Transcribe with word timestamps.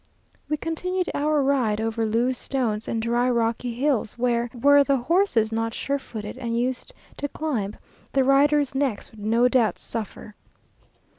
We 0.49 0.57
continued 0.57 1.11
our 1.13 1.43
ride 1.43 1.79
over 1.79 2.07
loose 2.07 2.39
stones, 2.39 2.87
and 2.87 2.99
dry, 3.03 3.29
rocky 3.29 3.75
hills, 3.75 4.17
where, 4.17 4.49
were 4.51 4.83
the 4.83 4.97
horses 4.97 5.51
not 5.51 5.75
sure 5.75 5.99
footed, 5.99 6.39
and 6.39 6.57
used 6.57 6.95
to 7.17 7.27
climb, 7.27 7.75
the 8.13 8.23
riders' 8.23 8.73
necks 8.73 9.11
would 9.11 9.19
no 9.19 9.47
doubt 9.47 9.77
suffer. 9.77 10.33